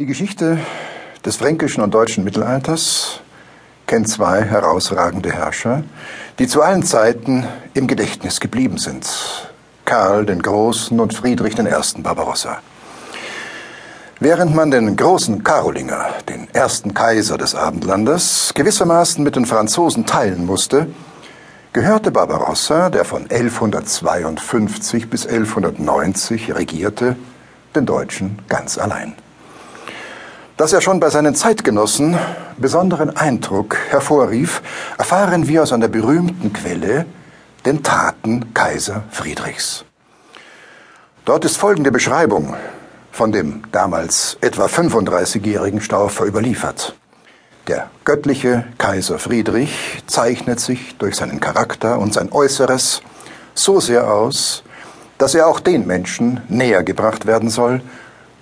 Die 0.00 0.06
Geschichte 0.06 0.56
des 1.26 1.36
fränkischen 1.36 1.82
und 1.82 1.92
deutschen 1.92 2.24
Mittelalters 2.24 3.20
kennt 3.86 4.08
zwei 4.08 4.40
herausragende 4.40 5.30
Herrscher, 5.30 5.84
die 6.38 6.46
zu 6.46 6.62
allen 6.62 6.82
Zeiten 6.84 7.46
im 7.74 7.86
Gedächtnis 7.86 8.40
geblieben 8.40 8.78
sind. 8.78 9.06
Karl 9.84 10.24
den 10.24 10.40
Großen 10.40 10.98
und 10.98 11.12
Friedrich 11.12 11.58
I. 11.58 12.00
Barbarossa. 12.00 12.62
Während 14.20 14.54
man 14.54 14.70
den 14.70 14.96
großen 14.96 15.44
Karolinger, 15.44 16.14
den 16.30 16.48
ersten 16.54 16.94
Kaiser 16.94 17.36
des 17.36 17.54
Abendlandes, 17.54 18.52
gewissermaßen 18.54 19.22
mit 19.22 19.36
den 19.36 19.44
Franzosen 19.44 20.06
teilen 20.06 20.46
musste, 20.46 20.86
gehörte 21.74 22.10
Barbarossa, 22.10 22.88
der 22.88 23.04
von 23.04 23.24
1152 23.30 25.10
bis 25.10 25.26
1190 25.26 26.54
regierte, 26.54 27.16
den 27.74 27.84
Deutschen 27.84 28.38
ganz 28.48 28.78
allein. 28.78 29.14
Dass 30.60 30.74
er 30.74 30.82
schon 30.82 31.00
bei 31.00 31.08
seinen 31.08 31.34
Zeitgenossen 31.34 32.18
besonderen 32.58 33.16
Eindruck 33.16 33.78
hervorrief, 33.88 34.60
erfahren 34.98 35.48
wir 35.48 35.62
aus 35.62 35.72
einer 35.72 35.88
berühmten 35.88 36.52
Quelle, 36.52 37.06
den 37.64 37.82
Taten 37.82 38.52
Kaiser 38.52 39.04
Friedrichs. 39.10 39.86
Dort 41.24 41.46
ist 41.46 41.56
folgende 41.56 41.90
Beschreibung 41.90 42.56
von 43.10 43.32
dem 43.32 43.62
damals 43.72 44.36
etwa 44.42 44.66
35-jährigen 44.66 45.80
Stauffer 45.80 46.26
überliefert. 46.26 46.94
Der 47.66 47.88
göttliche 48.04 48.66
Kaiser 48.76 49.18
Friedrich 49.18 50.02
zeichnet 50.06 50.60
sich 50.60 50.94
durch 50.98 51.16
seinen 51.16 51.40
Charakter 51.40 51.98
und 51.98 52.12
sein 52.12 52.30
Äußeres 52.32 53.00
so 53.54 53.80
sehr 53.80 54.12
aus, 54.12 54.62
dass 55.16 55.34
er 55.34 55.46
auch 55.46 55.60
den 55.60 55.86
Menschen 55.86 56.42
näher 56.50 56.82
gebracht 56.82 57.24
werden 57.24 57.48
soll, 57.48 57.80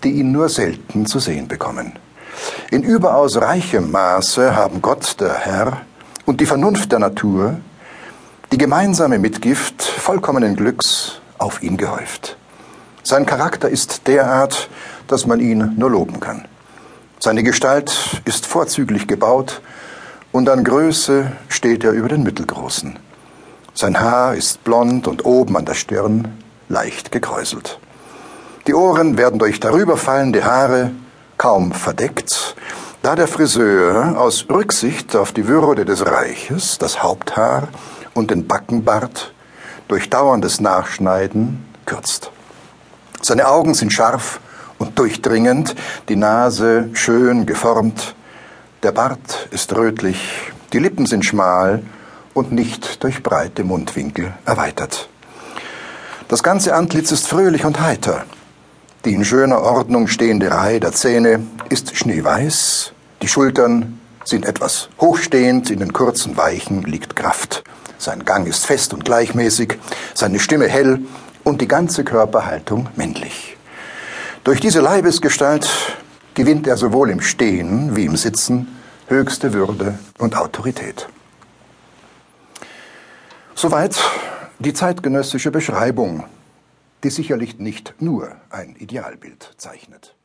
die 0.00 0.12
ihn 0.12 0.32
nur 0.32 0.48
selten 0.48 1.06
zu 1.06 1.18
sehen 1.18 1.48
bekommen. 1.48 1.92
In 2.70 2.82
überaus 2.82 3.36
reichem 3.36 3.90
Maße 3.90 4.54
haben 4.54 4.80
Gott, 4.80 5.20
der 5.20 5.34
Herr, 5.34 5.82
und 6.26 6.40
die 6.40 6.46
Vernunft 6.46 6.92
der 6.92 6.98
Natur 6.98 7.56
die 8.52 8.58
gemeinsame 8.58 9.18
Mitgift 9.18 9.82
vollkommenen 9.82 10.56
Glücks 10.56 11.20
auf 11.38 11.62
ihn 11.62 11.76
gehäuft. 11.76 12.36
Sein 13.02 13.24
Charakter 13.24 13.68
ist 13.68 14.08
derart, 14.08 14.68
dass 15.06 15.26
man 15.26 15.40
ihn 15.40 15.74
nur 15.76 15.90
loben 15.90 16.18
kann. 16.18 16.46
Seine 17.20 17.42
Gestalt 17.42 18.20
ist 18.24 18.46
vorzüglich 18.46 19.06
gebaut 19.06 19.60
und 20.32 20.48
an 20.48 20.64
Größe 20.64 21.30
steht 21.48 21.84
er 21.84 21.92
über 21.92 22.08
den 22.08 22.22
Mittelgroßen. 22.22 22.98
Sein 23.74 24.00
Haar 24.00 24.34
ist 24.34 24.64
blond 24.64 25.06
und 25.06 25.24
oben 25.24 25.56
an 25.56 25.64
der 25.64 25.74
Stirn 25.74 26.28
leicht 26.68 27.12
gekräuselt. 27.12 27.78
Die 28.66 28.74
Ohren 28.74 29.16
werden 29.16 29.38
durch 29.38 29.58
darüberfallende 29.58 30.44
Haare 30.44 30.90
kaum 31.38 31.72
verdeckt, 31.72 32.54
da 33.02 33.16
der 33.16 33.26
Friseur 33.26 34.20
aus 34.20 34.44
Rücksicht 34.50 35.16
auf 35.16 35.32
die 35.32 35.48
Würde 35.48 35.86
des 35.86 36.04
Reiches 36.04 36.76
das 36.76 37.02
Haupthaar 37.02 37.68
und 38.12 38.30
den 38.30 38.46
Backenbart 38.46 39.32
durch 39.88 40.10
dauerndes 40.10 40.60
Nachschneiden 40.60 41.64
kürzt. 41.86 42.30
Seine 43.22 43.48
Augen 43.48 43.72
sind 43.72 43.92
scharf 43.92 44.40
und 44.78 44.98
durchdringend, 44.98 45.74
die 46.08 46.16
Nase 46.16 46.90
schön 46.92 47.46
geformt, 47.46 48.14
der 48.82 48.92
Bart 48.92 49.48
ist 49.50 49.74
rötlich, 49.74 50.52
die 50.72 50.78
Lippen 50.78 51.06
sind 51.06 51.24
schmal 51.24 51.82
und 52.34 52.52
nicht 52.52 53.02
durch 53.02 53.22
breite 53.22 53.64
Mundwinkel 53.64 54.34
erweitert. 54.44 55.08
Das 56.28 56.42
ganze 56.42 56.74
Antlitz 56.74 57.10
ist 57.10 57.26
fröhlich 57.26 57.64
und 57.64 57.80
heiter. 57.80 58.24
Die 59.06 59.14
in 59.14 59.24
schöner 59.24 59.62
Ordnung 59.62 60.08
stehende 60.08 60.50
Reihe 60.50 60.78
der 60.78 60.92
Zähne 60.92 61.40
ist 61.70 61.96
schneeweiß, 61.96 62.92
die 63.22 63.28
Schultern 63.28 63.98
sind 64.24 64.44
etwas 64.44 64.90
hochstehend, 65.00 65.70
in 65.70 65.78
den 65.78 65.94
kurzen 65.94 66.36
Weichen 66.36 66.82
liegt 66.82 67.16
Kraft. 67.16 67.64
Sein 67.96 68.26
Gang 68.26 68.46
ist 68.46 68.66
fest 68.66 68.92
und 68.92 69.06
gleichmäßig, 69.06 69.78
seine 70.12 70.38
Stimme 70.38 70.68
hell 70.68 71.00
und 71.44 71.62
die 71.62 71.68
ganze 71.68 72.04
Körperhaltung 72.04 72.88
männlich. 72.94 73.56
Durch 74.44 74.60
diese 74.60 74.80
Leibesgestalt 74.80 75.66
gewinnt 76.34 76.66
er 76.66 76.76
sowohl 76.76 77.08
im 77.08 77.22
Stehen 77.22 77.96
wie 77.96 78.04
im 78.04 78.16
Sitzen 78.16 78.68
höchste 79.08 79.54
Würde 79.54 79.98
und 80.18 80.36
Autorität. 80.36 81.08
Soweit 83.54 83.96
die 84.58 84.74
zeitgenössische 84.74 85.50
Beschreibung, 85.50 86.24
die 87.02 87.10
sicherlich 87.10 87.58
nicht 87.58 87.94
nur 88.00 88.36
ein 88.50 88.76
Idealbild 88.76 89.54
zeichnet. 89.56 90.16